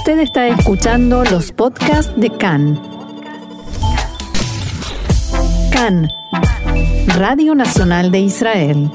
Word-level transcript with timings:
Usted 0.00 0.20
está 0.20 0.48
escuchando 0.48 1.22
los 1.24 1.52
podcasts 1.52 2.18
de 2.18 2.30
CAN. 2.30 2.80
CAN, 5.70 6.08
Radio 7.18 7.54
Nacional 7.54 8.10
de 8.10 8.20
Israel. 8.20 8.90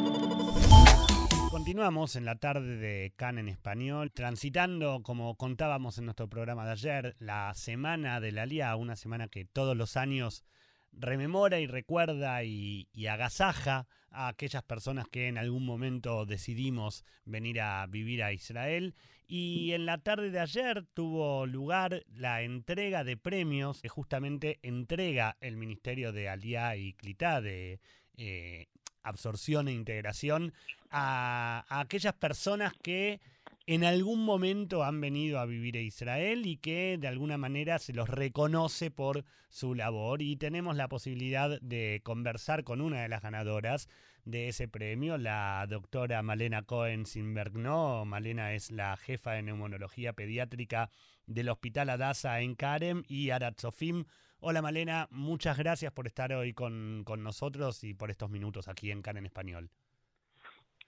Continuamos 1.52 2.16
en 2.16 2.26
la 2.26 2.38
tarde 2.38 2.78
de 2.78 3.14
CAN 3.16 3.38
en 3.38 3.50
español, 3.50 4.14
transitando, 4.14 5.04
como 5.04 5.36
contábamos 5.36 6.00
en 6.00 6.06
nuestro 6.06 6.28
programa 6.28 6.66
de 6.66 6.72
ayer, 6.72 7.16
la 7.20 7.54
semana 7.54 8.20
de 8.20 8.32
la 8.32 8.48
LIA, 8.48 8.76
una 8.76 8.96
semana 8.96 9.28
que 9.28 9.46
todos 9.46 9.78
los 9.78 9.98
años 9.98 10.44
rememora 10.92 11.60
y 11.60 11.68
recuerda 11.68 12.44
y, 12.44 12.88
agasaja 13.08 13.86
a 14.16 14.30
aquellas 14.30 14.64
personas 14.64 15.08
que 15.10 15.28
en 15.28 15.38
algún 15.38 15.66
momento 15.66 16.26
decidimos 16.26 17.04
venir 17.26 17.62
a 17.62 17.86
vivir 17.88 18.24
a 18.24 18.34
Israel. 18.34 18.96
Y 19.28 19.74
en 19.74 19.86
la 19.86 19.98
tarde 19.98 20.32
de 20.32 20.40
ayer 20.40 20.86
tuvo 20.94 21.46
lugar 21.46 22.04
la 22.08 22.42
entrega 22.42 23.04
de 23.04 23.18
premios 23.18 23.82
que 23.82 23.90
justamente 23.90 24.60
entrega 24.64 25.36
el 25.42 25.58
Ministerio 25.58 26.12
de 26.12 26.30
Aliá 26.30 26.76
y 26.78 26.94
Clitá 26.94 27.42
de 27.42 27.80
eh, 28.18 28.68
Absorción 29.04 29.68
e 29.68 29.74
Integración 29.74 30.54
a 30.92 31.66
aquellas 31.70 32.14
personas 32.14 32.74
que 32.82 33.20
en 33.68 33.84
algún 33.84 34.24
momento 34.24 34.84
han 34.84 35.02
venido 35.02 35.40
a 35.40 35.46
vivir 35.46 35.76
a 35.78 35.82
Israel 35.82 36.46
y 36.46 36.58
que 36.58 36.98
de 37.00 37.08
alguna 37.08 37.38
manera 37.38 37.80
se 37.80 37.94
los 37.94 38.08
reconoce 38.08 38.92
por 38.92 39.24
su 39.50 39.74
labor. 39.74 40.22
Y 40.22 40.36
tenemos 40.36 40.76
la 40.76 40.88
posibilidad 40.88 41.60
de 41.62 42.02
conversar 42.04 42.64
con 42.64 42.80
una 42.80 43.02
de 43.02 43.10
las 43.10 43.24
ganadoras 43.24 43.90
de 44.24 44.50
ese 44.50 44.68
premio, 44.68 45.18
la 45.18 45.66
doctora 45.68 46.22
Malena 46.22 46.62
Cohen 46.62 47.06
Sinbergno. 47.08 48.06
Malena 48.06 48.54
es 48.54 48.70
la 48.70 48.96
jefa 48.98 49.32
de 49.32 49.42
neumonología 49.42 50.14
pediátrica 50.14 50.90
del 51.26 51.50
Hospital 51.50 51.90
Adasa 51.90 52.42
en 52.42 52.56
Karem 52.56 53.04
y 53.08 53.32
Arat 53.32 53.60
Sofim. 53.60 54.06
Hola 54.40 54.62
Malena, 54.62 55.08
muchas 55.10 55.58
gracias 55.58 55.92
por 55.92 56.06
estar 56.06 56.32
hoy 56.34 56.54
con, 56.54 57.04
con 57.04 57.24
nosotros 57.24 57.84
y 57.84 57.96
por 57.96 58.12
estos 58.12 58.30
minutos 58.30 58.68
aquí 58.68 58.92
en 58.92 59.02
CAN 59.02 59.18
en 59.18 59.26
Español. 59.26 59.72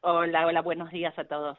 Hola, 0.02 0.46
hola, 0.46 0.62
buenos 0.62 0.92
días 0.92 1.18
a 1.18 1.24
todos 1.24 1.58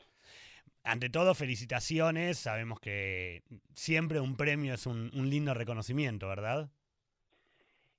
ante 0.88 1.10
todo, 1.10 1.34
felicitaciones. 1.34 2.38
Sabemos 2.38 2.80
que 2.80 3.42
siempre 3.74 4.20
un 4.20 4.36
premio 4.36 4.74
es 4.74 4.86
un, 4.86 5.10
lindo 5.28 5.54
reconocimiento, 5.54 6.28
¿verdad? 6.28 6.70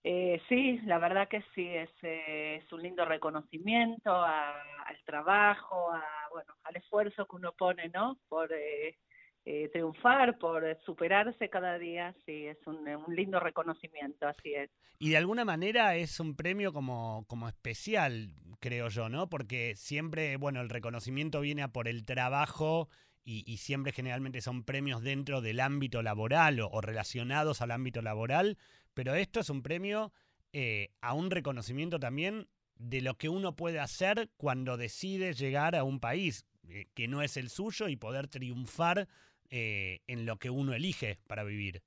Eh, 0.03 0.41
sí, 0.49 0.79
la 0.85 0.97
verdad 0.97 1.27
que 1.27 1.43
sí, 1.53 1.67
es, 1.67 1.89
eh, 2.01 2.61
es 2.63 2.73
un 2.73 2.81
lindo 2.81 3.05
reconocimiento 3.05 4.23
al 4.23 5.03
trabajo, 5.05 5.91
a, 5.91 6.03
bueno, 6.31 6.53
al 6.63 6.75
esfuerzo 6.77 7.27
que 7.27 7.35
uno 7.35 7.51
pone, 7.51 7.89
¿no? 7.89 8.17
Por 8.27 8.51
eh, 8.53 8.97
eh, 9.45 9.69
triunfar, 9.71 10.37
por 10.37 10.63
superarse 10.85 11.49
cada 11.49 11.77
día, 11.77 12.15
sí, 12.25 12.45
es 12.45 12.57
un, 12.67 12.87
un, 12.87 13.15
lindo 13.15 13.39
reconocimiento, 13.39 14.27
así 14.27 14.53
es. 14.53 14.69
Y 14.99 15.09
de 15.09 15.17
alguna 15.17 15.45
manera 15.45 15.95
es 15.95 16.19
un 16.19 16.35
premio 16.35 16.73
como, 16.73 17.25
como 17.27 17.47
especial, 17.47 18.33
creo 18.59 18.89
yo, 18.89 19.09
¿no? 19.09 19.29
Porque 19.29 19.75
siempre, 19.75 20.37
bueno, 20.37 20.61
el 20.61 20.69
reconocimiento 20.69 21.41
viene 21.41 21.63
a 21.63 21.69
por 21.69 21.87
el 21.87 22.05
trabajo 22.05 22.89
y, 23.23 23.57
siempre 23.57 23.91
generalmente 23.91 24.41
son 24.41 24.63
premios 24.63 25.03
dentro 25.03 25.41
del 25.41 25.59
ámbito 25.59 26.01
laboral 26.01 26.59
o, 26.61 26.81
relacionados 26.81 27.61
al 27.61 27.71
ámbito 27.71 28.01
laboral, 28.01 28.57
pero 28.95 29.13
esto 29.13 29.39
es 29.39 29.49
un 29.49 29.61
premio 29.61 30.11
eh, 30.51 30.89
a 31.01 31.13
un 31.13 31.29
reconocimiento 31.29 31.99
también 31.99 32.47
de 32.75 33.01
lo 33.01 33.17
que 33.17 33.29
uno 33.29 33.55
puede 33.55 33.79
hacer 33.79 34.31
cuando 34.37 34.77
decide 34.77 35.33
llegar 35.33 35.75
a 35.75 35.83
un 35.83 35.99
país 35.99 36.45
eh, 36.69 36.87
que 36.95 37.07
no 37.07 37.21
es 37.21 37.37
el 37.37 37.49
suyo 37.49 37.87
y 37.87 37.95
poder 37.95 38.27
triunfar 38.27 39.07
eh, 39.51 39.99
en 40.07 40.25
lo 40.25 40.37
que 40.37 40.49
uno 40.49 40.73
elige 40.73 41.17
para 41.27 41.43
vivir. 41.43 41.81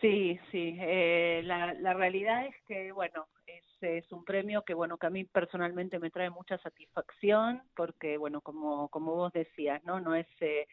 Sí, 0.00 0.38
sí. 0.50 0.76
Eh, 0.80 1.42
la, 1.44 1.74
la, 1.74 1.92
realidad 1.92 2.46
es 2.46 2.54
que, 2.66 2.90
bueno, 2.90 3.28
es, 3.82 4.12
un 4.12 4.24
premio 4.24 4.62
que, 4.62 4.74
bueno, 4.74 4.98
que 4.98 5.06
a 5.06 5.10
mí 5.10 5.24
personalmente 5.24 5.98
me 5.98 6.10
trae 6.10 6.30
mucha 6.30 6.58
satisfacción 6.58 7.62
porque, 7.74 8.16
bueno, 8.16 8.40
como, 8.40 8.88
como 8.88 9.14
vos 9.14 9.32
decías, 9.32 9.82
¿no? 9.84 10.00
No 10.00 10.14
es 10.14 10.26
eh, 10.40 10.66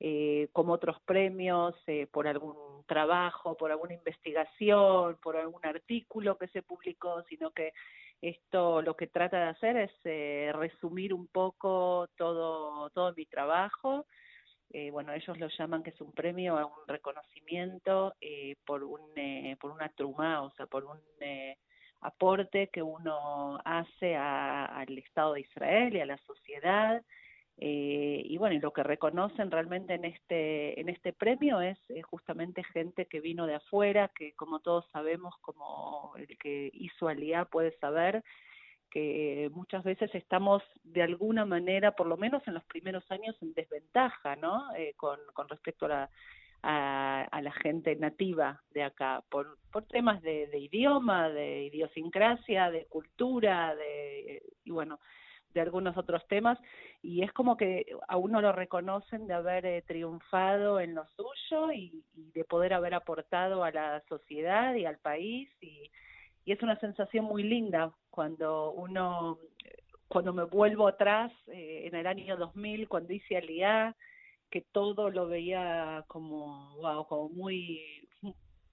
eh 0.00 0.48
como 0.52 0.72
otros 0.74 1.00
premios 1.02 1.74
eh, 1.86 2.06
por 2.10 2.26
algún 2.26 2.84
trabajo, 2.86 3.56
por 3.56 3.70
alguna 3.70 3.94
investigación, 3.94 5.18
por 5.22 5.36
algún 5.36 5.64
artículo 5.64 6.36
que 6.36 6.48
se 6.48 6.62
publicó, 6.62 7.22
sino 7.28 7.50
que 7.52 7.72
esto 8.20 8.82
lo 8.82 8.96
que 8.96 9.06
trata 9.06 9.38
de 9.38 9.48
hacer 9.50 9.76
es 9.76 10.54
resumir 10.54 11.12
un 11.12 11.26
poco 11.26 12.08
todo, 12.16 12.90
todo 12.90 13.12
mi 13.14 13.26
trabajo 13.26 14.06
eh, 14.70 14.90
bueno, 14.90 15.12
ellos 15.12 15.38
lo 15.38 15.48
llaman 15.48 15.82
que 15.82 15.90
es 15.90 16.00
un 16.00 16.12
premio 16.12 16.58
a 16.58 16.66
un 16.66 16.88
reconocimiento 16.88 18.14
eh, 18.20 18.56
por 18.66 18.82
un 18.82 19.00
eh, 19.16 19.56
por 19.60 19.70
una 19.70 19.88
truma, 19.90 20.42
o 20.42 20.50
sea, 20.52 20.66
por 20.66 20.84
un 20.84 20.98
eh, 21.20 21.56
aporte 22.00 22.68
que 22.68 22.82
uno 22.82 23.58
hace 23.64 24.16
al 24.16 24.98
Estado 24.98 25.34
de 25.34 25.40
Israel 25.42 25.94
y 25.96 26.00
a 26.00 26.06
la 26.06 26.18
sociedad. 26.18 27.02
Eh, 27.56 28.22
y 28.24 28.36
bueno, 28.36 28.56
y 28.56 28.58
lo 28.58 28.72
que 28.72 28.82
reconocen 28.82 29.50
realmente 29.50 29.94
en 29.94 30.04
este 30.04 30.80
en 30.80 30.88
este 30.88 31.12
premio 31.12 31.60
es 31.60 31.78
justamente 32.02 32.64
gente 32.64 33.06
que 33.06 33.20
vino 33.20 33.46
de 33.46 33.54
afuera, 33.54 34.10
que 34.14 34.32
como 34.32 34.58
todos 34.58 34.86
sabemos, 34.90 35.36
como 35.40 36.14
el 36.16 36.36
que 36.36 36.70
hizo 36.74 37.06
Aliá 37.06 37.44
puede 37.44 37.78
saber, 37.78 38.24
que 38.94 39.50
muchas 39.52 39.82
veces 39.82 40.08
estamos 40.14 40.62
de 40.84 41.02
alguna 41.02 41.44
manera, 41.44 41.96
por 41.96 42.06
lo 42.06 42.16
menos 42.16 42.46
en 42.46 42.54
los 42.54 42.62
primeros 42.66 43.02
años, 43.10 43.34
en 43.42 43.52
desventaja, 43.52 44.36
¿no? 44.36 44.72
Eh, 44.76 44.94
con, 44.96 45.18
respecto 45.48 45.86
a 45.86 45.88
la, 45.88 46.10
a, 46.62 47.42
la 47.42 47.50
gente 47.50 47.96
nativa 47.96 48.62
de 48.70 48.84
acá, 48.84 49.24
por, 49.28 49.58
por 49.72 49.84
temas 49.86 50.22
de, 50.22 50.46
de 50.46 50.58
idioma, 50.60 51.28
de 51.28 51.64
idiosincrasia, 51.64 52.70
de 52.70 52.86
cultura, 52.86 53.74
de, 53.74 54.44
y 54.62 54.70
bueno, 54.70 55.00
de 55.54 55.60
algunos 55.60 55.96
otros 55.96 56.24
temas, 56.28 56.56
y 57.02 57.24
es 57.24 57.32
como 57.32 57.56
que 57.56 57.86
a 58.06 58.16
uno 58.16 58.40
lo 58.40 58.52
reconocen 58.52 59.26
de 59.26 59.34
haber 59.34 59.66
eh, 59.66 59.82
triunfado 59.82 60.78
en 60.78 60.94
lo 60.94 61.04
suyo 61.16 61.72
y, 61.72 62.04
y, 62.14 62.30
de 62.30 62.44
poder 62.44 62.72
haber 62.74 62.94
aportado 62.94 63.64
a 63.64 63.72
la 63.72 64.00
sociedad 64.08 64.72
y 64.76 64.84
al 64.84 64.98
país, 64.98 65.50
y, 65.60 65.90
y 66.44 66.52
es 66.52 66.62
una 66.62 66.78
sensación 66.78 67.24
muy 67.24 67.42
linda 67.42 67.92
cuando 68.10 68.72
uno, 68.72 69.38
cuando 70.08 70.32
me 70.32 70.44
vuelvo 70.44 70.88
atrás 70.88 71.32
eh, 71.48 71.84
en 71.86 71.94
el 71.94 72.06
año 72.06 72.36
2000, 72.36 72.88
cuando 72.88 73.12
hice 73.12 73.36
Aliá, 73.36 73.96
que 74.50 74.60
todo 74.60 75.10
lo 75.10 75.26
veía 75.26 76.04
como, 76.06 76.76
wow, 76.76 77.06
como 77.06 77.28
muy 77.30 77.80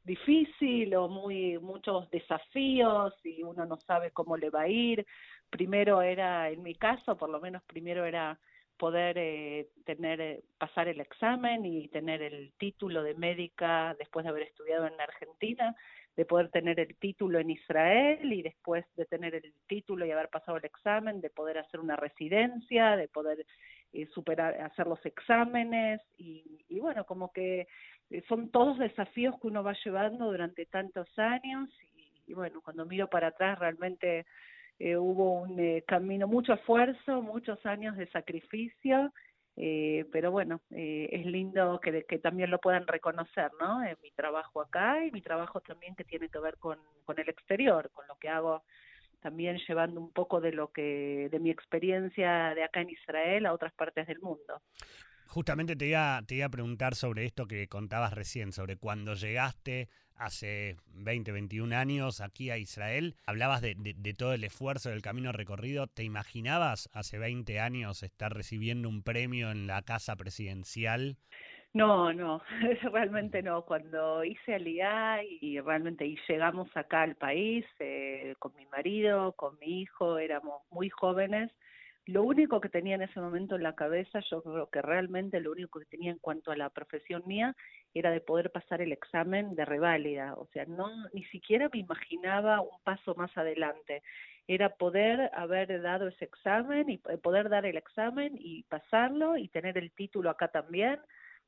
difícil 0.03 0.93
o 0.95 1.07
muy 1.07 1.57
muchos 1.59 2.09
desafíos 2.09 3.13
y 3.23 3.43
uno 3.43 3.65
no 3.65 3.77
sabe 3.77 4.11
cómo 4.11 4.37
le 4.37 4.49
va 4.49 4.61
a 4.61 4.67
ir. 4.67 5.05
Primero 5.49 6.01
era, 6.01 6.49
en 6.49 6.63
mi 6.63 6.75
caso, 6.75 7.17
por 7.17 7.29
lo 7.29 7.39
menos 7.39 7.63
primero 7.63 8.05
era 8.05 8.39
poder 8.77 9.17
eh, 9.17 9.69
tener 9.85 10.19
eh, 10.19 10.43
pasar 10.57 10.87
el 10.87 10.99
examen 10.99 11.65
y 11.65 11.87
tener 11.89 12.21
el 12.23 12.51
título 12.57 13.03
de 13.03 13.13
médica 13.13 13.95
después 13.99 14.23
de 14.23 14.29
haber 14.29 14.43
estudiado 14.43 14.87
en 14.87 14.99
Argentina 14.99 15.75
de 16.15 16.25
poder 16.25 16.49
tener 16.49 16.79
el 16.79 16.95
título 16.97 17.39
en 17.39 17.49
Israel 17.49 18.31
y 18.31 18.41
después 18.41 18.85
de 18.95 19.05
tener 19.05 19.35
el 19.35 19.53
título 19.67 20.05
y 20.05 20.11
haber 20.11 20.29
pasado 20.29 20.57
el 20.57 20.65
examen, 20.65 21.21
de 21.21 21.29
poder 21.29 21.57
hacer 21.57 21.79
una 21.79 21.95
residencia, 21.95 22.95
de 22.95 23.07
poder 23.07 23.45
eh, 23.93 24.07
superar, 24.07 24.59
hacer 24.61 24.87
los 24.87 25.03
exámenes 25.05 26.01
y, 26.17 26.65
y, 26.67 26.79
bueno, 26.79 27.05
como 27.05 27.31
que 27.31 27.67
eh, 28.09 28.23
son 28.27 28.49
todos 28.49 28.77
desafíos 28.77 29.39
que 29.39 29.47
uno 29.47 29.63
va 29.63 29.75
llevando 29.85 30.25
durante 30.25 30.65
tantos 30.65 31.07
años 31.17 31.69
y, 32.27 32.33
bueno, 32.33 32.61
cuando 32.61 32.85
miro 32.85 33.07
para 33.07 33.27
atrás 33.27 33.57
realmente 33.59 34.25
eh, 34.79 34.97
hubo 34.97 35.41
un 35.41 35.59
eh, 35.59 35.83
camino, 35.87 36.27
mucho 36.27 36.53
esfuerzo, 36.53 37.21
muchos 37.21 37.65
años 37.65 37.95
de 37.97 38.07
sacrificio 38.07 39.13
eh, 39.57 40.05
pero 40.11 40.31
bueno, 40.31 40.61
eh, 40.71 41.09
es 41.11 41.25
lindo 41.25 41.79
que, 41.81 42.03
que, 42.05 42.19
también 42.19 42.49
lo 42.49 42.59
puedan 42.59 42.87
reconocer, 42.87 43.51
¿no? 43.59 43.83
En 43.83 43.97
mi 44.01 44.11
trabajo 44.11 44.61
acá 44.61 45.05
y 45.05 45.11
mi 45.11 45.21
trabajo 45.21 45.61
también 45.61 45.95
que 45.95 46.03
tiene 46.03 46.29
que 46.29 46.39
ver 46.39 46.57
con, 46.57 46.79
con 47.05 47.19
el 47.19 47.29
exterior, 47.29 47.89
con 47.91 48.07
lo 48.07 48.15
que 48.17 48.29
hago 48.29 48.63
también 49.21 49.59
llevando 49.67 50.01
un 50.01 50.11
poco 50.11 50.41
de 50.41 50.51
lo 50.51 50.71
que 50.71 51.29
de 51.31 51.39
mi 51.39 51.51
experiencia 51.51 52.53
de 52.55 52.63
acá 52.63 52.81
en 52.81 52.89
Israel 52.89 53.45
a 53.45 53.53
otras 53.53 53.71
partes 53.73 54.07
del 54.07 54.19
mundo. 54.19 54.61
Justamente 55.27 55.75
te 55.75 55.85
iba, 55.85 56.21
te 56.27 56.35
iba 56.35 56.47
a 56.47 56.49
preguntar 56.49 56.95
sobre 56.95 57.25
esto 57.25 57.45
que 57.45 57.67
contabas 57.67 58.13
recién, 58.13 58.51
sobre 58.51 58.75
cuando 58.77 59.13
llegaste 59.13 59.87
hace 60.21 60.77
20, 60.93 61.31
21 61.31 61.75
años 61.75 62.21
aquí 62.21 62.51
a 62.51 62.57
Israel. 62.57 63.15
Hablabas 63.25 63.61
de, 63.61 63.75
todo 64.17 64.33
el 64.33 64.43
esfuerzo 64.43 64.89
del 64.89 65.01
camino 65.01 65.31
recorrido. 65.31 65.87
¿Te 65.87 66.03
imaginabas 66.03 66.89
hace 66.93 67.17
20 67.17 67.59
años 67.59 68.03
estar 68.03 68.33
recibiendo 68.33 68.87
un 68.87 69.01
premio 69.01 69.51
en 69.51 69.67
la 69.67 69.81
casa 69.81 70.15
presidencial? 70.15 71.17
No, 71.73 72.13
no, 72.13 72.41
realmente 72.91 73.41
no. 73.41 73.63
Cuando 73.63 74.23
hice 74.23 74.55
Aliá 74.55 75.21
y 75.23 75.59
realmente 75.59 76.15
llegamos 76.27 76.69
acá 76.75 77.01
al 77.01 77.15
país 77.15 77.65
eh, 77.79 78.35
con 78.39 78.53
mi 78.55 78.65
marido, 78.67 79.33
con 79.33 79.57
mi 79.59 79.81
hijo, 79.81 80.19
éramos 80.19 80.61
muy 80.69 80.89
jóvenes 80.89 81.51
lo 82.11 82.23
único 82.23 82.61
que 82.61 82.69
tenía 82.69 82.95
en 82.95 83.01
ese 83.01 83.19
momento 83.19 83.55
en 83.55 83.63
la 83.63 83.75
cabeza, 83.75 84.19
yo 84.29 84.41
creo 84.41 84.69
que 84.69 84.81
realmente 84.81 85.39
lo 85.39 85.51
único 85.51 85.79
que 85.79 85.85
tenía 85.85 86.11
en 86.11 86.19
cuanto 86.19 86.51
a 86.51 86.57
la 86.57 86.69
profesión 86.69 87.23
mía 87.25 87.55
era 87.93 88.11
de 88.11 88.21
poder 88.21 88.51
pasar 88.51 88.81
el 88.81 88.91
examen 88.91 89.55
de 89.55 89.65
reválida, 89.65 90.35
o 90.35 90.47
sea, 90.47 90.65
no 90.65 90.89
ni 91.13 91.23
siquiera 91.25 91.69
me 91.71 91.79
imaginaba 91.79 92.61
un 92.61 92.77
paso 92.83 93.15
más 93.15 93.35
adelante. 93.37 94.03
Era 94.47 94.69
poder 94.69 95.29
haber 95.33 95.81
dado 95.81 96.07
ese 96.07 96.25
examen 96.25 96.89
y 96.89 96.97
poder 96.97 97.49
dar 97.49 97.65
el 97.65 97.77
examen 97.77 98.35
y 98.37 98.63
pasarlo 98.63 99.37
y 99.37 99.47
tener 99.47 99.77
el 99.77 99.91
título 99.91 100.29
acá 100.29 100.49
también 100.49 100.99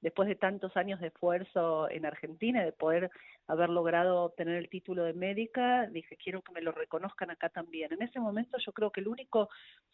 después 0.04 0.28
de 0.28 0.36
tantos 0.36 0.76
años 0.76 1.00
de 1.00 1.08
esfuerzo 1.08 1.90
en 1.90 2.06
Argentina, 2.06 2.64
de 2.64 2.74
poder 2.74 3.10
haber 3.48 3.70
logrado 3.70 4.26
obtener 4.26 4.58
el 4.58 4.70
título 4.70 5.06
de 5.06 5.14
médica, 5.14 5.88
dije, 5.88 6.18
quiero 6.18 6.42
que 6.42 6.52
me 6.52 6.62
lo 6.62 6.74
reconozcan 6.74 7.32
acá 7.32 7.48
también. 7.48 7.94
En 7.94 8.02
ese 8.02 8.20
momento 8.20 8.58
yo 8.60 8.74
creo 8.74 8.92
que 8.92 9.00
el 9.00 9.08
único 9.08 9.50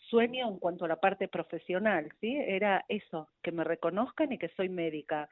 sueño 0.10 0.50
en 0.50 0.58
cuanto 0.58 0.86
a 0.86 0.88
la 0.88 1.00
parte 1.00 1.28
profesional, 1.28 2.10
¿sí? 2.20 2.36
Era 2.36 2.84
eso, 2.90 3.30
que 3.44 3.52
me 3.52 3.64
reconozcan 3.64 4.32
y 4.32 4.40
que 4.40 4.50
soy 4.50 4.68
médica. 4.68 5.30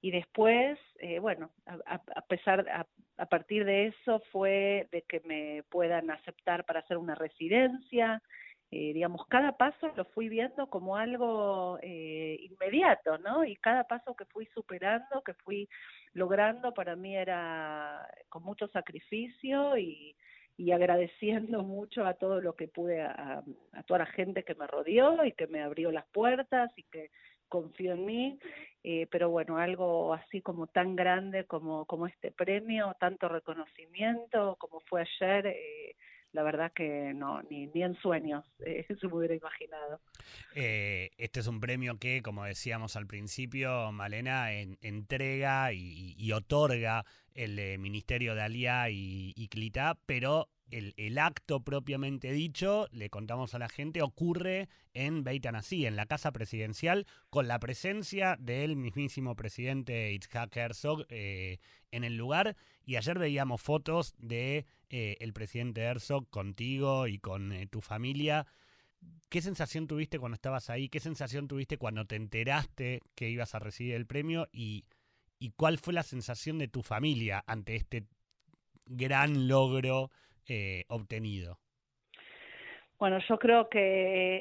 Y 0.00 0.12
después, 0.12 0.78
eh, 1.00 1.18
bueno, 1.18 1.50
a, 1.66 2.22
pesar, 2.22 2.66
a, 2.70 2.86
a 3.18 3.26
partir 3.26 3.64
de 3.64 3.88
eso 3.88 4.22
fue 4.30 4.88
de 4.92 5.02
que 5.02 5.20
me 5.24 5.64
puedan 5.70 6.08
aceptar 6.10 6.64
para 6.64 6.80
hacer 6.80 6.96
una 6.96 7.16
residencia, 7.16 8.22
eh, 8.72 8.92
digamos, 8.92 9.26
cada 9.26 9.56
paso 9.56 9.92
lo 9.96 10.04
fui 10.04 10.28
viendo 10.28 10.68
como 10.68 10.96
algo 10.96 11.78
eh, 11.82 12.38
inmediato, 12.40 13.18
¿no? 13.18 13.44
Y 13.44 13.56
cada 13.56 13.84
paso 13.84 14.14
que 14.14 14.24
fui 14.26 14.46
superando, 14.54 15.22
que 15.24 15.34
fui 15.34 15.68
logrando, 16.12 16.72
para 16.72 16.94
mí 16.94 17.16
era 17.16 18.08
con 18.28 18.44
mucho 18.44 18.68
sacrificio 18.68 19.76
y, 19.76 20.14
y 20.56 20.72
agradeciendo 20.72 21.62
mucho 21.62 22.06
a 22.06 22.14
todo 22.14 22.40
lo 22.40 22.54
que 22.54 22.68
pude, 22.68 23.02
a, 23.02 23.42
a, 23.72 23.82
toda 23.84 24.00
la 24.00 24.06
gente 24.06 24.44
que 24.44 24.54
me 24.54 24.66
rodeó 24.66 25.24
y 25.24 25.32
que 25.32 25.46
me 25.46 25.62
abrió 25.62 25.90
las 25.90 26.06
puertas 26.06 26.70
y 26.76 26.84
que 26.84 27.10
confió 27.50 27.92
en 27.92 28.06
mí, 28.06 28.38
eh, 28.84 29.06
pero 29.10 29.28
bueno, 29.28 29.58
algo 29.58 30.14
así 30.14 30.40
como 30.40 30.68
tan 30.68 30.96
grande 30.96 31.44
como, 31.44 31.84
como 31.84 32.06
este 32.06 32.30
premio, 32.30 32.96
tanto 32.98 33.28
reconocimiento 33.28 34.56
como 34.58 34.80
fue 34.80 35.02
ayer, 35.02 35.48
eh, 35.48 35.96
la 36.32 36.42
verdad 36.42 36.72
que 36.72 37.12
no, 37.14 37.42
ni, 37.50 37.66
ni 37.68 37.82
en 37.82 37.94
sueños 37.96 38.44
eh, 38.60 38.86
se 38.88 39.06
me 39.06 39.14
hubiera 39.14 39.34
imaginado. 39.34 40.00
Eh, 40.54 41.10
este 41.18 41.40
es 41.40 41.46
un 41.46 41.60
premio 41.60 41.98
que, 41.98 42.22
como 42.22 42.44
decíamos 42.44 42.96
al 42.96 43.06
principio, 43.06 43.92
Malena 43.92 44.52
entrega 44.52 45.72
y, 45.72 46.32
otorga 46.32 47.04
el 47.34 47.58
eh, 47.58 47.78
Ministerio 47.78 48.34
de 48.34 48.42
Alía 48.42 48.90
y, 48.90 49.32
y 49.36 49.48
Clitá, 49.48 49.98
pero 50.06 50.48
el, 50.70 50.94
el, 50.96 51.18
acto 51.18 51.60
propiamente 51.60 52.32
dicho, 52.32 52.88
le 52.92 53.10
contamos 53.10 53.54
a 53.54 53.58
la 53.58 53.68
gente, 53.68 54.02
ocurre 54.02 54.68
en 54.94 55.24
Beit 55.24 55.46
Anasí, 55.46 55.86
en 55.86 55.96
la 55.96 56.06
casa 56.06 56.32
presidencial, 56.32 57.06
con 57.28 57.48
la 57.48 57.58
presencia 57.58 58.36
del 58.40 58.76
mismísimo 58.76 59.36
presidente 59.36 60.12
Itzhak 60.12 60.56
Herzog 60.56 61.06
eh, 61.08 61.58
en 61.90 62.04
el 62.04 62.16
lugar. 62.16 62.56
Y 62.84 62.96
ayer 62.96 63.18
veíamos 63.18 63.60
fotos 63.60 64.14
de 64.18 64.66
eh, 64.88 65.16
el 65.20 65.32
presidente 65.32 65.82
Herzog 65.82 66.28
contigo 66.30 67.06
y 67.06 67.18
con 67.18 67.52
eh, 67.52 67.66
tu 67.66 67.80
familia. 67.80 68.46
¿Qué 69.28 69.42
sensación 69.42 69.86
tuviste 69.86 70.18
cuando 70.18 70.34
estabas 70.34 70.70
ahí? 70.70 70.88
¿Qué 70.88 71.00
sensación 71.00 71.48
tuviste 71.48 71.78
cuando 71.78 72.04
te 72.06 72.16
enteraste 72.16 73.00
que 73.14 73.30
ibas 73.30 73.54
a 73.54 73.58
recibir 73.60 73.94
el 73.94 74.06
premio? 74.06 74.48
¿Y, 74.52 74.84
y 75.38 75.50
cuál 75.50 75.78
fue 75.78 75.94
la 75.94 76.02
sensación 76.02 76.58
de 76.58 76.68
tu 76.68 76.82
familia 76.82 77.42
ante 77.46 77.76
este 77.76 78.06
gran 78.86 79.46
logro 79.48 80.10
eh, 80.48 80.84
obtenido? 80.88 81.58
Bueno, 83.00 83.18
yo 83.26 83.38
creo 83.38 83.70
que 83.70 83.80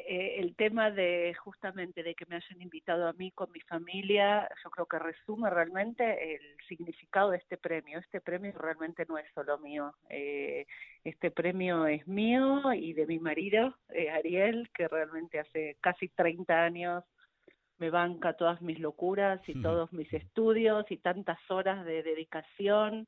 eh, 0.06 0.36
el 0.42 0.54
tema 0.58 0.92
de 0.92 1.34
justamente 1.34 2.04
de 2.04 2.14
que 2.14 2.26
me 2.26 2.36
hayan 2.36 2.62
invitado 2.62 3.08
a 3.08 3.14
mí 3.14 3.32
con 3.32 3.50
mi 3.54 3.62
familia, 3.62 4.50
yo 4.62 4.70
creo 4.70 4.86
que 4.86 5.00
resume 5.00 5.50
realmente 5.50 6.36
el 6.36 6.42
significado 6.68 7.30
de 7.32 7.38
este 7.38 7.56
premio. 7.56 8.00
Este 8.00 8.20
premio 8.20 8.52
realmente 8.52 9.06
no 9.08 9.18
es 9.18 9.26
solo 9.34 9.60
mío. 9.60 9.96
Eh, 10.10 10.68
este 11.06 11.32
premio 11.32 11.88
es 11.88 12.06
mío 12.06 12.74
y 12.74 12.92
de 12.92 13.06
mi 13.06 13.18
marido, 13.18 13.74
eh, 13.94 14.10
Ariel, 14.10 14.70
que 14.74 14.90
realmente 14.90 15.40
hace 15.40 15.78
casi 15.80 16.10
30 16.10 16.62
años 16.62 17.06
me 17.78 17.90
banca 17.90 18.34
todas 18.34 18.62
mis 18.62 18.78
locuras 18.80 19.40
y 19.48 19.62
todos 19.62 19.94
mis 19.94 20.12
estudios 20.12 20.86
y 20.90 20.98
tantas 20.98 21.40
horas 21.50 21.86
de 21.86 22.04
dedicación 22.04 23.08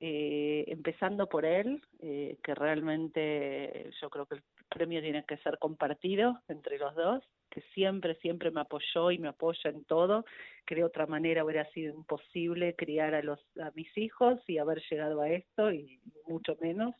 eh, 0.00 0.64
empezando 0.68 1.28
por 1.28 1.44
él, 1.44 1.82
eh, 2.00 2.36
que 2.42 2.54
realmente 2.54 3.90
yo 4.00 4.10
creo 4.10 4.26
que 4.26 4.36
el 4.36 4.42
premio 4.68 5.00
tiene 5.00 5.24
que 5.24 5.38
ser 5.38 5.58
compartido 5.58 6.40
entre 6.48 6.78
los 6.78 6.94
dos, 6.94 7.24
que 7.50 7.62
siempre, 7.74 8.14
siempre 8.16 8.50
me 8.50 8.60
apoyó 8.60 9.10
y 9.10 9.18
me 9.18 9.28
apoya 9.28 9.70
en 9.70 9.84
todo, 9.84 10.24
que 10.66 10.74
de 10.74 10.84
otra 10.84 11.06
manera 11.06 11.44
hubiera 11.44 11.64
sido 11.70 11.94
imposible 11.94 12.76
criar 12.76 13.14
a, 13.14 13.22
los, 13.22 13.40
a 13.60 13.70
mis 13.74 13.96
hijos 13.96 14.40
y 14.46 14.58
haber 14.58 14.82
llegado 14.88 15.20
a 15.20 15.30
esto, 15.30 15.72
y 15.72 16.00
mucho 16.26 16.56
menos. 16.60 16.94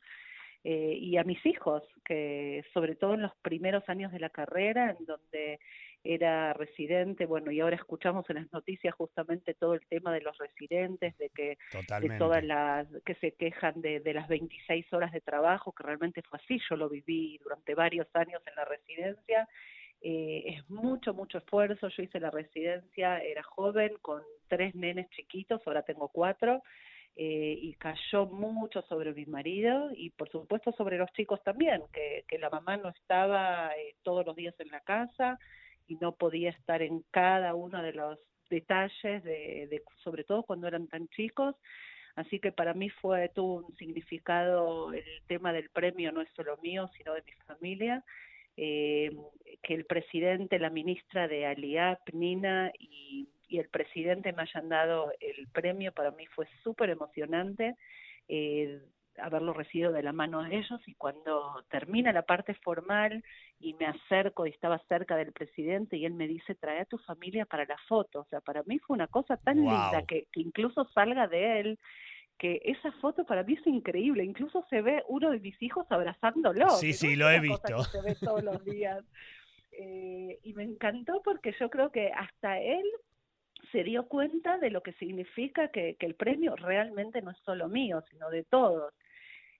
Eh, 0.70 0.98
y 1.00 1.16
a 1.16 1.24
mis 1.24 1.46
hijos, 1.46 1.82
que 2.04 2.62
sobre 2.74 2.94
todo 2.94 3.14
en 3.14 3.22
los 3.22 3.34
primeros 3.40 3.88
años 3.88 4.12
de 4.12 4.20
la 4.20 4.28
carrera, 4.28 4.94
en 4.98 5.06
donde 5.06 5.60
era 6.04 6.52
residente, 6.52 7.24
bueno, 7.24 7.50
y 7.50 7.60
ahora 7.60 7.76
escuchamos 7.76 8.28
en 8.28 8.36
las 8.36 8.52
noticias 8.52 8.94
justamente 8.94 9.54
todo 9.54 9.72
el 9.72 9.80
tema 9.88 10.12
de 10.12 10.20
los 10.20 10.36
residentes, 10.36 11.16
de 11.16 11.30
que 11.30 11.56
de 12.02 12.18
todas 12.18 12.44
las 12.44 12.86
que 13.06 13.14
se 13.14 13.32
quejan 13.32 13.80
de, 13.80 14.00
de 14.00 14.12
las 14.12 14.28
26 14.28 14.92
horas 14.92 15.10
de 15.12 15.22
trabajo, 15.22 15.72
que 15.72 15.84
realmente 15.84 16.20
fue 16.20 16.38
así, 16.38 16.60
yo 16.68 16.76
lo 16.76 16.90
viví 16.90 17.38
durante 17.42 17.74
varios 17.74 18.06
años 18.12 18.42
en 18.46 18.54
la 18.54 18.66
residencia, 18.66 19.48
eh, 20.02 20.42
es 20.48 20.68
mucho, 20.68 21.14
mucho 21.14 21.38
esfuerzo, 21.38 21.88
yo 21.88 22.02
hice 22.02 22.20
la 22.20 22.30
residencia, 22.30 23.20
era 23.20 23.42
joven, 23.42 23.94
con 24.02 24.22
tres 24.48 24.74
nenes 24.74 25.08
chiquitos, 25.12 25.62
ahora 25.64 25.80
tengo 25.80 26.08
cuatro, 26.08 26.62
eh, 27.16 27.58
y 27.60 27.74
cayó 27.74 28.26
mucho 28.26 28.82
sobre 28.82 29.12
mi 29.12 29.26
marido 29.26 29.90
y 29.94 30.10
por 30.10 30.30
supuesto 30.30 30.72
sobre 30.72 30.98
los 30.98 31.10
chicos 31.12 31.42
también, 31.42 31.82
que, 31.92 32.24
que 32.28 32.38
la 32.38 32.50
mamá 32.50 32.76
no 32.76 32.90
estaba 32.90 33.72
eh, 33.76 33.96
todos 34.02 34.24
los 34.24 34.36
días 34.36 34.54
en 34.58 34.68
la 34.68 34.80
casa, 34.80 35.38
y 35.88 35.96
no 35.96 36.12
podía 36.12 36.50
estar 36.50 36.82
en 36.82 37.02
cada 37.10 37.54
uno 37.54 37.82
de 37.82 37.92
los 37.92 38.18
detalles, 38.50 39.24
de, 39.24 39.66
de, 39.68 39.82
sobre 40.04 40.22
todo 40.22 40.42
cuando 40.42 40.68
eran 40.68 40.86
tan 40.86 41.08
chicos. 41.08 41.56
Así 42.14 42.40
que 42.40 42.52
para 42.52 42.74
mí 42.74 42.90
fue, 42.90 43.30
tuvo 43.30 43.66
un 43.66 43.76
significado, 43.76 44.92
el 44.92 45.22
tema 45.26 45.52
del 45.52 45.70
premio 45.70 46.12
no 46.12 46.20
es 46.20 46.28
solo 46.34 46.56
mío, 46.58 46.90
sino 46.96 47.14
de 47.14 47.22
mi 47.22 47.32
familia. 47.46 48.04
Eh, 48.60 49.16
que 49.62 49.74
el 49.74 49.84
presidente, 49.84 50.58
la 50.58 50.68
ministra 50.68 51.28
de 51.28 51.46
Aliap, 51.46 52.00
Nina 52.12 52.72
y, 52.76 53.28
y, 53.48 53.58
el 53.58 53.68
presidente 53.68 54.32
me 54.32 54.42
hayan 54.42 54.68
dado 54.68 55.12
el 55.20 55.46
premio, 55.48 55.92
para 55.92 56.10
mí 56.10 56.26
fue 56.26 56.48
súper 56.64 56.90
emocionante. 56.90 57.76
Eh, 58.28 58.80
haberlo 59.20 59.52
recibido 59.52 59.92
de 59.92 60.02
la 60.02 60.12
mano 60.12 60.42
de 60.42 60.56
ellos 60.56 60.80
y 60.86 60.94
cuando 60.94 61.64
termina 61.70 62.12
la 62.12 62.22
parte 62.22 62.54
formal 62.54 63.24
y 63.60 63.74
me 63.74 63.86
acerco 63.86 64.46
y 64.46 64.50
estaba 64.50 64.78
cerca 64.88 65.16
del 65.16 65.32
presidente 65.32 65.96
y 65.96 66.04
él 66.04 66.14
me 66.14 66.28
dice 66.28 66.54
trae 66.54 66.80
a 66.80 66.84
tu 66.84 66.98
familia 66.98 67.44
para 67.44 67.64
la 67.64 67.76
foto, 67.88 68.20
o 68.20 68.24
sea, 68.26 68.40
para 68.40 68.62
mí 68.64 68.78
fue 68.78 68.94
una 68.94 69.08
cosa 69.08 69.36
tan 69.36 69.56
linda 69.56 70.04
que, 70.06 70.26
que 70.32 70.40
incluso 70.40 70.84
salga 70.94 71.26
de 71.26 71.60
él 71.60 71.78
que 72.38 72.60
esa 72.64 72.92
foto 72.92 73.24
para 73.24 73.42
mí 73.42 73.54
es 73.54 73.66
increíble, 73.66 74.24
incluso 74.24 74.64
se 74.70 74.80
ve 74.80 75.02
uno 75.08 75.30
de 75.30 75.40
mis 75.40 75.60
hijos 75.60 75.86
abrazándolo. 75.90 76.70
Sí, 76.70 76.92
sí, 76.92 77.16
lo 77.16 77.28
he 77.28 77.40
visto. 77.40 77.82
se 77.84 78.00
ve 78.00 78.14
todos 78.14 78.42
los 78.44 78.64
días. 78.64 79.04
Eh, 79.72 80.38
y 80.42 80.54
me 80.54 80.64
encantó 80.64 81.20
porque 81.22 81.54
yo 81.60 81.68
creo 81.68 81.90
que 81.90 82.10
hasta 82.12 82.58
él 82.58 82.84
se 83.70 83.84
dio 83.84 84.06
cuenta 84.08 84.58
de 84.58 84.70
lo 84.70 84.82
que 84.82 84.92
significa 84.94 85.68
que, 85.68 85.96
que 85.96 86.06
el 86.06 86.14
premio 86.14 86.56
realmente 86.56 87.22
no 87.22 87.30
es 87.32 87.38
solo 87.44 87.68
mío, 87.68 88.02
sino 88.10 88.30
de 88.30 88.44
todos 88.44 88.94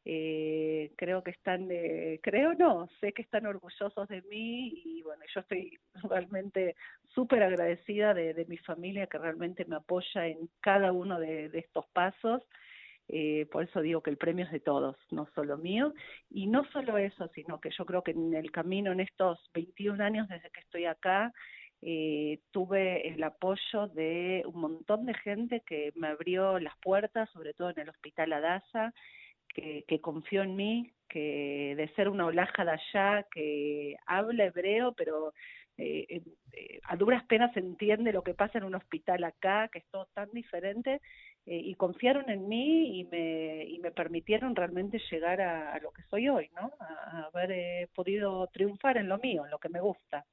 eh, 0.05 0.93
creo 0.97 1.23
que 1.23 1.33
están, 1.33 1.69
eh, 1.71 2.21
creo 2.23 2.55
no, 2.55 2.88
sé 3.00 3.12
que 3.12 3.23
están 3.23 3.47
orgullosos 3.47 4.09
de 4.09 4.23
mí 4.23 4.73
y 4.85 5.02
bueno, 5.02 5.23
yo 5.35 5.40
estoy 5.40 5.78
realmente 6.11 6.76
súper 7.14 7.43
agradecida 7.43 8.14
de, 8.14 8.35
de, 8.35 8.45
mi 8.47 8.57
familia 8.59 9.07
que 9.07 9.19
realmente 9.19 9.64
me 9.67 9.76
apoya 9.76 10.26
en 10.26 10.49
cada 10.61 10.93
uno 10.93 11.19
de, 11.19 11.49
de 11.49 11.59
estos 11.59 11.87
pasos. 11.88 12.43
Eh, 13.11 13.47
por 13.50 13.64
eso 13.64 13.81
digo 13.81 14.02
que 14.02 14.11
el 14.11 14.19
premio 14.19 14.45
es 14.45 14.52
de 14.52 14.61
todos, 14.61 14.97
no 15.11 15.26
solo 15.35 15.57
mío. 15.57 15.95
Y 16.31 16.47
no 16.47 16.64
solo 16.73 16.99
eso, 16.99 17.28
sino 17.35 17.61
que 17.61 17.71
yo 17.76 17.85
creo 17.87 18.02
que 18.02 18.12
en 18.12 18.35
el 18.35 18.50
camino, 18.50 18.93
en 18.93 19.00
estos 19.00 19.50
21 19.55 20.02
años 20.02 20.28
desde 20.28 20.50
que 20.50 20.61
estoy 20.61 20.85
acá, 20.85 21.33
eh, 21.81 22.40
tuve 22.50 23.09
el 23.09 23.23
apoyo 23.23 23.87
de 23.95 24.43
un 24.47 24.61
montón 24.61 25.07
de 25.07 25.14
gente 25.14 25.62
que 25.67 25.93
me 25.95 26.09
abrió 26.09 26.59
las 26.59 26.76
puertas, 26.78 27.31
sobre 27.31 27.55
todo 27.55 27.71
en 27.71 27.81
el 27.81 27.88
Hospital 27.88 28.33
Adasa, 28.33 28.93
que, 29.55 29.85
que 29.87 30.00
confió 30.00 30.43
en 30.43 30.57
mí, 30.57 30.93
que 31.09 31.75
de 31.76 31.88
ser 31.95 32.09
una 32.09 32.26
olaja 32.26 32.64
de 32.64 32.73
allá, 32.73 33.26
que 33.31 33.97
habla 34.07 34.45
hebreo, 34.45 34.93
pero 34.93 35.33
eh, 35.78 36.23
a 36.85 36.97
duras 36.97 37.25
penas 37.25 37.57
entiende 37.57 38.12
lo 38.12 38.23
que 38.23 38.35
pasa 38.35 38.59
en 38.59 38.64
un 38.64 38.75
hospital 38.75 39.25
acá, 39.25 39.69
que 39.73 39.78
es 39.78 39.87
todo 39.90 40.09
tan 40.14 40.31
diferente, 40.33 41.00
y 41.50 41.75
confiaron 41.76 42.28
en 42.28 42.47
mí 42.47 43.00
y 43.00 43.05
me, 43.05 43.64
y 43.64 43.78
me 43.78 43.90
permitieron 43.90 44.55
realmente 44.55 45.00
llegar 45.11 45.40
a, 45.40 45.78
lo 45.78 45.93
que 45.93 46.02
soy 46.02 46.28
hoy, 46.28 46.50
¿no? 46.55 46.73
A, 46.78 47.31
haber 47.33 47.88
podido 47.95 48.47
triunfar 48.49 48.99
en 48.99 49.09
lo 49.09 49.17
mío, 49.17 49.47
en 49.47 49.50
lo 49.50 49.59
que 49.59 49.71
me 49.71 49.81
gusta. 49.81 50.26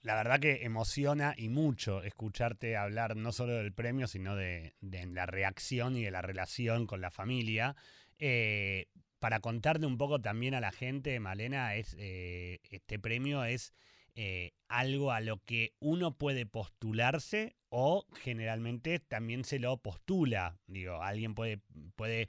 La 0.00 0.14
verdad 0.14 0.40
que 0.40 0.64
emociona 0.64 1.34
y 1.36 1.48
mucho 1.48 2.02
escucharte 2.02 2.76
hablar 2.76 3.16
no 3.16 3.32
solo 3.32 3.56
del 3.56 3.74
premio, 3.74 4.06
sino 4.06 4.36
de, 4.36 4.72
la 4.80 5.26
reacción 5.26 5.96
y 5.96 6.04
de 6.04 6.10
la 6.10 6.22
relación 6.22 6.86
con 6.86 7.00
la 7.00 7.10
familia. 7.10 7.74
Eh, 8.18 8.86
para 9.18 9.40
contarte 9.40 9.86
un 9.86 9.98
poco 9.98 10.20
también 10.20 10.54
a 10.54 10.60
la 10.60 10.70
gente, 10.70 11.18
Malena, 11.18 11.74
es 11.74 11.96
eh, 11.98 12.60
este 12.70 12.98
premio 12.98 13.44
es 13.44 13.72
eh, 14.14 14.52
algo 14.68 15.12
a 15.12 15.20
lo 15.20 15.42
que 15.44 15.74
uno 15.80 16.16
puede 16.16 16.46
postularse 16.46 17.56
o 17.68 18.06
generalmente 18.14 19.00
también 19.00 19.44
se 19.44 19.58
lo 19.58 19.76
postula. 19.78 20.58
Digo, 20.66 21.02
alguien 21.02 21.34
puede, 21.34 21.60
puede 21.96 22.28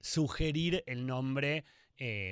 sugerir 0.00 0.84
el 0.86 1.06
nombre 1.06 1.64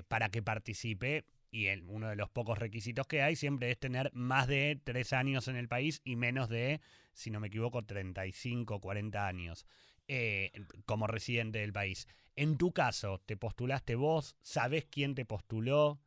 para 0.09 0.29
que 0.29 0.41
participe 0.41 1.25
y 1.55 1.69
uno 1.87 2.09
de 2.09 2.17
los 2.17 2.29
pocos 2.31 2.59
requisitos 2.59 3.07
que 3.07 3.23
hay 3.23 3.37
siempre 3.37 3.71
es 3.71 3.79
tener 3.79 4.11
más 4.13 4.49
de 4.49 4.81
tres 4.83 5.13
años 5.13 5.47
en 5.47 5.55
el 5.55 5.69
país 5.69 6.01
y 6.05 6.17
menos 6.17 6.49
de, 6.49 6.81
si 7.13 7.31
no 7.31 7.39
me 7.39 7.47
equivoco, 7.47 7.85
35, 7.85 8.81
40 8.81 9.27
años 9.27 9.65
eh, 10.09 10.51
como 10.85 11.07
residente 11.07 11.61
del 11.61 11.73
país. 11.73 12.09
En 12.37 12.59
tu 12.59 12.73
caso, 12.73 13.21
¿te 13.27 13.37
postulaste 13.37 13.95
vos? 13.95 14.37
¿Sabés 14.43 14.87
quién 14.87 15.15
te 15.15 15.25
postuló? 15.25 15.99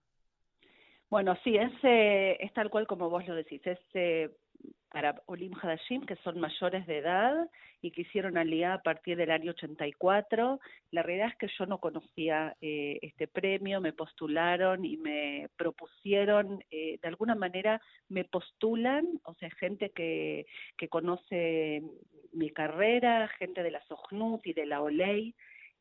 Bueno, 1.10 1.38
sí, 1.44 1.56
es, 1.56 1.72
eh, 1.84 2.38
es 2.42 2.54
tal 2.54 2.70
cual 2.70 2.86
como 2.86 3.10
vos 3.10 3.26
lo 3.28 3.36
decís. 3.36 3.62
Es 3.66 3.80
eh, 3.94 4.30
para 4.90 5.22
Olim 5.28 5.54
Hadashim, 5.54 6.06
que 6.06 6.16
son 6.18 6.40
mayores 6.40 6.86
de 6.88 6.98
edad 7.00 7.50
y 7.82 7.92
que 7.92 8.02
hicieron 8.02 8.38
alía 8.38 8.74
a 8.74 8.82
partir 8.82 9.18
del 9.18 9.32
año 9.32 9.52
84. 9.52 10.60
La 10.92 11.04
realidad 11.04 11.30
es 11.30 11.38
que 11.38 11.54
yo 11.58 11.66
no 11.66 11.80
conocía 11.80 12.56
eh, 12.62 12.98
este 13.02 13.28
premio, 13.28 13.82
me 13.82 13.94
postularon 13.94 14.86
y 14.86 14.98
me 14.98 15.50
propusieron, 15.58 16.64
eh, 16.72 17.00
de 17.02 17.08
alguna 17.08 17.36
manera 17.36 17.82
me 18.10 18.24
postulan, 18.24 19.06
o 19.24 19.34
sea, 19.36 19.50
gente 19.52 19.92
que, 19.92 20.46
que 20.78 20.88
conoce 20.88 21.84
mi 22.34 22.50
carrera, 22.52 23.28
gente 23.40 23.64
de 23.64 23.72
la 23.72 23.84
Sognut 23.84 24.46
y 24.48 24.54
de 24.54 24.66
la 24.66 24.82
OLEI, 24.82 25.36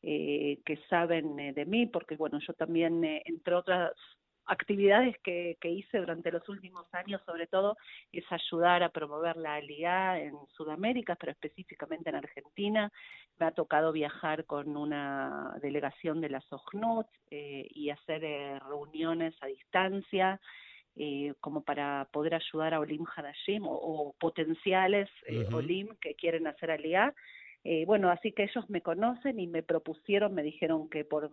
eh, 0.09 0.59
que 0.65 0.77
saben 0.89 1.35
de 1.53 1.65
mí, 1.65 1.85
porque 1.85 2.15
bueno, 2.15 2.39
yo 2.39 2.53
también, 2.53 3.03
entre 3.03 3.55
otras 3.55 3.91
actividades 4.47 5.15
que, 5.23 5.57
hice 5.63 5.99
durante 5.99 6.31
los 6.31 6.47
últimos 6.49 6.85
años, 6.93 7.21
sobre 7.25 7.47
todo, 7.47 7.77
es 8.11 8.23
ayudar 8.31 8.81
a 8.81 8.89
promover 8.89 9.35
la 9.37 9.55
ALIA 9.55 10.19
en 10.19 10.33
Sudamérica, 10.55 11.15
pero 11.15 11.33
específicamente 11.33 12.09
en 12.09 12.15
Argentina. 12.15 12.91
Me 13.39 13.45
ha 13.45 13.51
tocado 13.51 13.91
viajar 13.91 14.45
con 14.45 14.75
una 14.75 15.55
delegación 15.61 16.21
de 16.21 16.29
la 16.29 16.41
SOGNUT 16.41 17.07
eh, 17.29 17.67
y 17.69 17.89
hacer 17.89 18.23
eh, 18.23 18.59
reuniones 18.59 19.35
a 19.41 19.47
distancia. 19.47 20.39
Eh, 20.99 21.35
como 21.41 21.61
para 21.61 22.07
poder 22.11 22.33
ayudar 22.33 22.73
a 22.73 22.79
Olim 22.79 23.05
Hadashim 23.05 23.67
o, 23.67 24.15
potenciales 24.19 25.07
Olim 25.53 25.89
que 26.01 26.15
quieren 26.15 26.47
hacer 26.47 26.71
ALIA. 27.67 27.85
bueno, 27.85 28.09
así 28.09 28.31
que 28.31 28.43
ellos 28.43 28.69
me 28.69 28.81
conocen 28.81 29.39
y 29.39 29.47
me 29.47 29.63
propusieron, 29.63 30.33
me 30.33 30.43
dijeron 30.43 30.89
que 30.89 31.05
por 31.05 31.31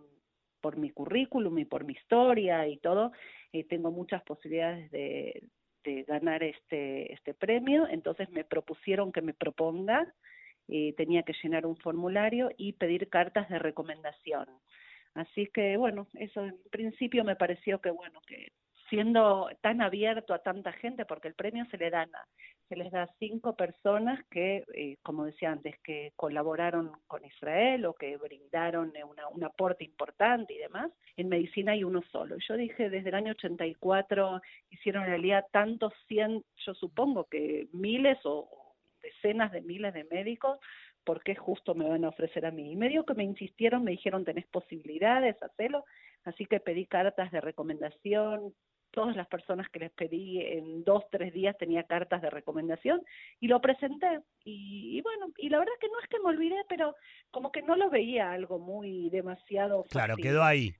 por 0.65 0.77
mi 0.77 0.89
currículum 0.89 1.59
y 1.59 1.65
por 1.65 1.83
mi 1.83 1.93
historia 1.93 2.67
y 2.67 2.77
todo, 2.77 3.11
eh, 3.53 3.65
tengo 3.65 3.91
muchas 3.91 4.23
posibilidades 4.23 4.89
de, 4.89 5.47
ganar 6.07 6.41
este, 6.41 7.13
este 7.13 7.35
premio, 7.35 7.87
entonces 7.87 8.27
me 8.31 8.43
propusieron 8.43 9.11
que 9.11 9.21
me 9.21 9.35
proponga, 9.35 10.11
eh, 10.67 10.95
tenía 10.97 11.21
que 11.21 11.35
llenar 11.43 11.67
un 11.67 11.77
formulario 11.77 12.49
y 12.57 12.73
pedir 12.73 13.09
cartas 13.09 13.47
de 13.49 13.59
recomendación. 13.59 14.47
Así 15.13 15.45
que 15.53 15.77
bueno, 15.77 16.07
eso 16.15 16.43
en 16.43 16.57
principio 16.71 17.23
me 17.23 17.35
pareció 17.35 17.79
que 17.79 17.91
bueno, 17.91 18.19
que 18.25 18.53
siendo 18.89 19.47
tan 19.61 19.81
abierto 19.83 20.33
a 20.33 20.39
tanta 20.39 20.71
gente, 20.71 21.05
porque 21.05 21.27
el 21.27 21.35
premio 21.35 21.65
se 21.69 21.77
le 21.77 21.91
dan 21.91 22.09
se 22.67 22.75
les 22.75 22.91
da 22.91 23.07
cinco 23.19 23.55
personas 23.55 24.23
que, 24.29 24.63
eh, 24.73 24.97
como 25.03 25.25
decía 25.25 25.51
antes, 25.51 25.77
que 25.79 26.13
colaboraron 26.15 26.91
con 27.07 27.23
Israel 27.25 27.85
o 27.85 27.93
que 27.93 28.17
brindaron 28.17 28.93
un 29.33 29.43
aporte 29.43 29.83
importante 29.83 30.53
y 30.53 30.57
demás. 30.57 30.91
En 31.17 31.29
medicina 31.29 31.73
hay 31.73 31.83
uno 31.83 32.01
solo. 32.11 32.37
Yo 32.47 32.57
dije, 32.57 32.89
desde 32.89 33.09
el 33.09 33.15
año 33.15 33.31
84 33.31 34.41
hicieron 34.71 35.05
realidad 35.05 35.45
tantos 35.51 35.93
cien, 36.07 36.43
yo 36.65 36.73
supongo 36.73 37.25
que 37.25 37.67
miles 37.71 38.17
o 38.23 38.49
decenas 39.01 39.51
de 39.51 39.61
miles 39.61 39.93
de 39.93 40.03
médicos 40.05 40.59
¿por 41.05 41.23
qué 41.23 41.35
justo 41.35 41.75
me 41.75 41.87
van 41.87 42.03
a 42.03 42.09
ofrecer 42.09 42.45
a 42.45 42.51
mí? 42.51 42.71
Y 42.71 42.75
medio 42.75 43.05
que 43.05 43.13
me 43.13 43.23
insistieron, 43.23 43.83
me 43.83 43.91
dijeron, 43.91 44.25
tenés 44.25 44.47
posibilidades, 44.47 45.41
hacerlo, 45.41 45.85
así 46.25 46.45
que 46.45 46.59
pedí 46.59 46.85
cartas 46.87 47.31
de 47.31 47.39
recomendación, 47.39 48.53
todas 48.91 49.15
las 49.15 49.27
personas 49.27 49.69
que 49.69 49.79
les 49.79 49.91
pedí 49.91 50.41
en 50.41 50.83
dos, 50.83 51.03
tres 51.11 51.33
días 51.33 51.57
tenía 51.57 51.83
cartas 51.83 52.21
de 52.21 52.29
recomendación 52.29 53.01
y 53.39 53.47
lo 53.47 53.61
presenté. 53.61 54.21
Y, 54.43 55.01
bueno, 55.01 55.27
y 55.37 55.49
la 55.49 55.59
verdad 55.59 55.73
que 55.79 55.89
no 55.89 55.99
es 56.01 56.09
que 56.09 56.19
me 56.19 56.29
olvidé, 56.29 56.63
pero 56.69 56.95
como 57.31 57.51
que 57.51 57.61
no 57.61 57.75
lo 57.75 57.89
veía 57.89 58.31
algo 58.31 58.59
muy 58.59 59.09
demasiado. 59.09 59.83
Claro, 59.89 60.15
quedó 60.15 60.43
ahí. 60.43 60.73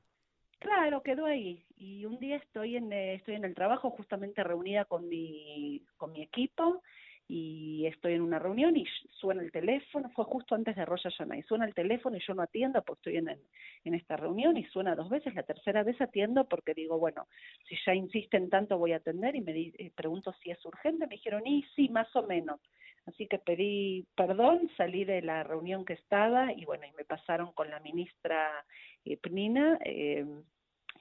Claro, 0.59 1.03
quedó 1.03 1.25
ahí. 1.25 1.65
Y 1.77 2.05
un 2.05 2.17
día 2.19 2.37
estoy 2.37 2.77
en, 2.77 2.91
eh, 2.91 3.15
estoy 3.15 3.35
en 3.35 3.45
el 3.45 3.53
trabajo 3.53 3.89
justamente 3.89 4.43
reunida 4.43 4.85
con 4.85 5.07
mi, 5.07 5.83
con 5.97 6.11
mi 6.11 6.21
equipo 6.21 6.81
y 7.27 7.87
estoy 7.87 8.13
en 8.13 8.21
una 8.21 8.37
reunión 8.37 8.77
y 8.77 8.85
suena 9.19 9.41
el 9.41 9.51
teléfono, 9.51 10.09
fue 10.11 10.25
justo 10.25 10.53
antes 10.53 10.75
de 10.75 10.85
Rosh 10.85 11.07
y 11.35 11.41
suena 11.43 11.65
el 11.65 11.73
teléfono 11.73 12.17
y 12.17 12.21
yo 12.25 12.35
no 12.35 12.43
atiendo 12.43 12.83
porque 12.83 12.99
estoy 12.99 13.17
en, 13.17 13.39
en 13.83 13.93
esta 13.95 14.15
reunión 14.15 14.55
y 14.57 14.63
suena 14.65 14.95
dos 14.95 15.09
veces, 15.09 15.33
la 15.33 15.43
tercera 15.43 15.83
vez 15.83 15.99
atiendo 15.99 16.45
porque 16.45 16.75
digo, 16.75 16.99
bueno, 16.99 17.27
si 17.67 17.75
ya 17.85 17.95
insisten 17.95 18.49
tanto 18.49 18.77
voy 18.77 18.93
a 18.93 18.97
atender 18.97 19.35
y 19.35 19.41
me 19.41 19.53
eh, 19.53 19.91
pregunto 19.95 20.33
si 20.43 20.51
es 20.51 20.63
urgente, 20.65 21.07
me 21.07 21.15
dijeron, 21.15 21.45
y 21.47 21.63
sí, 21.75 21.89
más 21.89 22.13
o 22.15 22.23
menos. 22.23 22.59
Así 23.07 23.27
que 23.27 23.39
pedí 23.39 24.05
perdón, 24.15 24.69
salí 24.77 25.03
de 25.03 25.21
la 25.21 25.43
reunión 25.43 25.85
que 25.85 25.93
estaba 25.93 26.51
y 26.53 26.65
bueno, 26.65 26.85
y 26.85 26.91
me 26.93 27.05
pasaron 27.05 27.53
con 27.53 27.69
la 27.69 27.79
ministra 27.79 28.65
eh, 29.03 29.17
Pnina, 29.17 29.79
eh, 29.83 30.25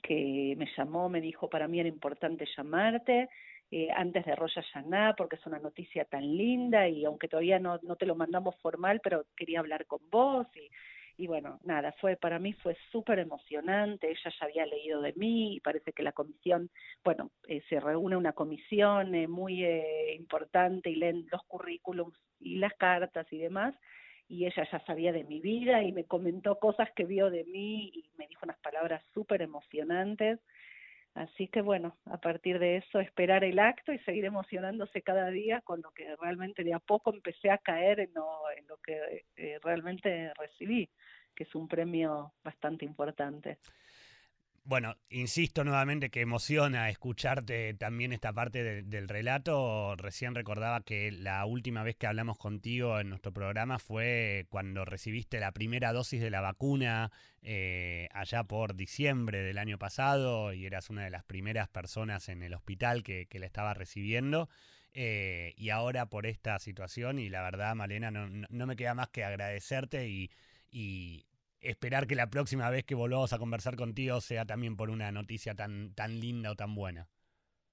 que 0.03 0.55
me 0.59 0.69
llamó, 0.77 1.09
me 1.09 1.21
dijo, 1.21 1.49
para 1.49 1.67
mí 1.67 1.81
era 1.81 1.89
importante 1.89 2.47
llamarte, 2.57 3.29
eh, 3.71 3.89
antes 3.95 4.25
de 4.25 4.37
Roya 4.37 4.63
Yaná, 4.75 5.15
porque 5.17 5.37
es 5.37 5.47
una 5.47 5.59
noticia 5.59 6.05
tan 6.05 6.37
linda 6.37 6.89
y 6.89 7.05
aunque 7.05 7.29
todavía 7.29 7.59
no, 7.59 7.79
no 7.83 7.97
te 7.97 8.07
lo 8.07 8.15
mandamos 8.15 8.57
formal, 8.61 9.01
pero 9.03 9.27
quería 9.37 9.61
hablar 9.61 9.87
con 9.87 10.01
vos 10.11 10.47
y, 10.55 10.71
y 11.17 11.27
bueno, 11.27 11.59
nada, 11.65 11.93
fue 12.01 12.17
para 12.17 12.39
mí 12.39 12.53
fue 12.53 12.77
súper 12.91 13.19
emocionante, 13.19 14.11
ella 14.11 14.33
ya 14.39 14.47
había 14.47 14.67
leído 14.67 15.01
de 15.01 15.13
mí 15.15 15.57
y 15.57 15.61
parece 15.61 15.93
que 15.93 16.03
la 16.03 16.13
comisión, 16.13 16.71
bueno, 17.05 17.31
eh, 17.49 17.63
se 17.69 17.81
reúne 17.81 18.17
una 18.17 18.33
comisión 18.33 19.15
eh, 19.15 19.29
muy 19.29 19.65
importante 20.15 20.91
y 20.91 20.97
leen 20.97 21.27
los 21.31 21.43
currículums 21.45 22.19
y 22.41 22.57
las 22.57 22.75
cartas 22.75 23.27
y 23.33 23.39
demás 23.39 23.75
y 24.29 24.47
ella 24.47 24.67
ya 24.71 24.85
sabía 24.85 25.13
de 25.13 25.25
mi 25.25 25.41
vida 25.41 25.83
y 25.83 25.93
me 25.93 26.05
comentó 26.05 26.59
cosas 26.59 26.89
que 26.97 27.05
vio 27.05 27.31
de 27.31 27.45
mí 27.45 27.91
y 27.95 28.11
me 28.17 28.27
dijo 28.27 28.41
unas 28.45 28.59
palabras 28.59 29.05
súper 29.13 29.43
emocionantes 29.43 30.41
Así 31.15 31.47
que 31.47 31.63
bueno, 31.63 31.97
a 32.07 32.19
partir 32.19 32.59
de 32.59 32.77
eso 32.79 32.99
esperar 32.99 33.45
el 33.45 33.61
acto 33.61 33.93
y 33.93 33.99
seguir 34.01 34.25
emocionándose 34.25 35.03
cada 35.03 35.31
día 35.31 35.61
con 35.61 35.81
lo 35.81 35.93
que 35.93 36.17
realmente 36.17 36.65
de 36.65 36.75
a 36.75 36.81
poco 36.81 37.15
empecé 37.15 37.51
a 37.51 37.59
caer 37.59 38.01
en 38.01 38.13
lo, 38.15 38.27
en 38.57 38.67
lo 38.67 38.79
que 38.79 39.25
eh, 39.37 39.59
realmente 39.63 40.33
recibí, 40.35 40.91
que 41.35 41.45
es 41.45 41.55
un 41.55 41.69
premio 41.69 42.33
bastante 42.43 42.85
importante. 42.85 43.59
Bueno, 44.67 44.97
insisto 45.11 45.63
nuevamente 45.63 46.09
que 46.09 46.23
emociona 46.23 46.89
escucharte 46.89 47.75
también 47.75 48.15
esta 48.15 48.33
parte 48.33 48.83
del 48.83 49.09
relato. 49.09 49.95
Recién 49.97 50.35
recordaba 50.35 50.81
que 50.81 51.13
la 51.13 51.45
última 51.45 51.83
vez 51.83 51.97
que 51.97 52.07
hablamos 52.07 52.39
contigo 52.39 52.99
en 52.99 53.11
nuestro 53.11 53.31
programa 53.31 53.79
fue 53.79 54.47
cuando 54.49 54.87
recibiste 54.87 55.39
la 55.39 55.53
primera 55.53 55.93
dosis 55.93 56.23
de 56.23 56.31
la 56.31 56.41
vacuna 56.41 57.13
eh, 57.43 58.09
allá 58.15 58.45
por 58.45 58.75
diciembre 58.75 59.43
del 59.43 59.59
año 59.59 59.79
pasado 59.79 60.55
y 60.55 60.65
eras 60.65 60.89
una 60.89 61.05
de 61.05 61.11
las 61.11 61.25
primeras 61.25 61.69
personas 61.69 62.31
en 62.31 62.43
el 62.43 62.55
hospital 62.55 63.03
que, 63.03 63.29
la 63.33 63.45
estaba 63.45 63.75
recibiendo. 63.75 64.49
Eh, 64.95 65.53
y 65.59 65.69
ahora 65.71 66.07
por 66.07 66.25
esta 66.25 66.59
situación 66.59 67.19
y 67.19 67.29
la 67.29 67.43
verdad, 67.43 67.75
Malena, 67.75 68.11
no, 68.11 68.29
no 68.49 68.67
me 68.67 68.77
queda 68.77 68.95
más 68.95 69.11
que 69.11 69.25
agradecerte 69.25 70.09
y, 70.09 70.31
y 70.71 71.27
esperar 71.65 72.07
que 72.07 72.15
la 72.15 72.31
próxima 72.31 72.71
vez 72.71 72.85
que 72.85 72.95
volvamos 72.95 73.33
a 73.33 73.39
conversar 73.39 73.77
contigo 73.77 74.21
sea 74.21 74.45
también 74.45 74.77
por 74.77 74.91
una 74.91 75.11
noticia 75.13 75.55
tan, 75.55 75.95
tan 75.95 76.21
linda 76.21 76.51
o 76.51 76.57
tan 76.57 76.75
buena. 76.75 77.09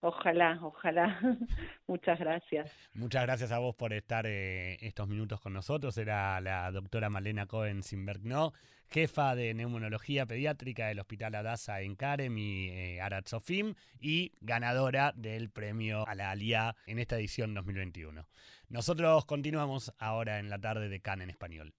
Ojalá, 0.03 0.57
ojalá. 0.63 1.19
Muchas 1.87 2.19
gracias. 2.19 2.71
Muchas 2.93 3.23
gracias 3.23 3.51
a 3.51 3.59
vos 3.59 3.75
por 3.75 3.93
estar 3.93 4.25
eh, 4.25 4.77
estos 4.81 5.07
minutos 5.07 5.39
con 5.39 5.53
nosotros. 5.53 5.95
Era 5.97 6.41
la 6.41 6.71
doctora 6.71 7.11
Malena 7.11 7.45
Cohen 7.45 7.83
Simbergno, 7.83 8.51
jefa 8.87 9.35
de 9.35 9.53
neumonología 9.53 10.25
pediátrica 10.25 10.87
del 10.87 10.99
Hospital 10.99 11.35
Adasa 11.35 11.81
en 11.81 11.95
Karem 11.95 12.35
y 12.35 12.69
eh, 12.69 13.01
Arat 13.01 13.27
Sofim 13.27 13.75
y 13.99 14.31
ganadora 14.41 15.13
del 15.15 15.51
premio 15.51 16.07
a 16.07 16.15
la 16.15 16.31
ALIA 16.31 16.75
en 16.87 16.97
esta 16.97 17.17
edición 17.17 17.53
2021. 17.53 18.25
Nosotros 18.69 19.25
continuamos 19.25 19.93
ahora 19.99 20.39
en 20.39 20.49
la 20.49 20.57
tarde 20.57 20.89
de 20.89 20.99
CAN 20.99 21.21
en 21.21 21.29
español. 21.29 21.75